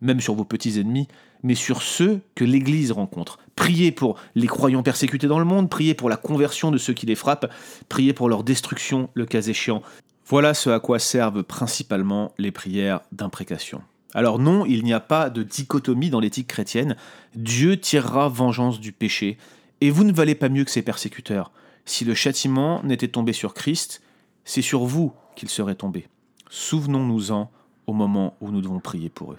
même 0.00 0.20
sur 0.20 0.34
vos 0.34 0.44
petits 0.44 0.78
ennemis, 0.78 1.08
mais 1.42 1.54
sur 1.54 1.82
ceux 1.82 2.20
que 2.34 2.44
l'Église 2.44 2.92
rencontre. 2.92 3.38
Priez 3.54 3.92
pour 3.92 4.18
les 4.34 4.46
croyants 4.46 4.82
persécutés 4.82 5.26
dans 5.26 5.38
le 5.38 5.44
monde, 5.44 5.70
priez 5.70 5.94
pour 5.94 6.08
la 6.08 6.16
conversion 6.16 6.70
de 6.70 6.78
ceux 6.78 6.92
qui 6.92 7.06
les 7.06 7.14
frappent, 7.14 7.50
priez 7.88 8.12
pour 8.12 8.28
leur 8.28 8.44
destruction, 8.44 9.10
le 9.14 9.26
cas 9.26 9.42
échéant. 9.42 9.82
Voilà 10.26 10.54
ce 10.54 10.70
à 10.70 10.80
quoi 10.80 10.98
servent 10.98 11.42
principalement 11.42 12.32
les 12.36 12.50
prières 12.50 13.00
d'imprécation. 13.12 13.82
Alors 14.12 14.38
non, 14.38 14.64
il 14.66 14.82
n'y 14.82 14.92
a 14.92 15.00
pas 15.00 15.30
de 15.30 15.42
dichotomie 15.42 16.10
dans 16.10 16.20
l'éthique 16.20 16.48
chrétienne. 16.48 16.96
Dieu 17.34 17.78
tirera 17.78 18.28
vengeance 18.28 18.80
du 18.80 18.92
péché, 18.92 19.38
et 19.80 19.90
vous 19.90 20.04
ne 20.04 20.12
valez 20.12 20.34
pas 20.34 20.48
mieux 20.48 20.64
que 20.64 20.70
ses 20.70 20.82
persécuteurs. 20.82 21.52
Si 21.84 22.04
le 22.04 22.14
châtiment 22.14 22.82
n'était 22.82 23.08
tombé 23.08 23.32
sur 23.32 23.54
Christ, 23.54 24.02
c'est 24.44 24.62
sur 24.62 24.84
vous 24.84 25.12
qu'il 25.36 25.48
serait 25.48 25.74
tombé. 25.74 26.08
Souvenons-nous-en 26.50 27.50
au 27.86 27.92
moment 27.92 28.36
où 28.40 28.50
nous 28.50 28.60
devons 28.60 28.80
prier 28.80 29.08
pour 29.08 29.32
eux. 29.32 29.38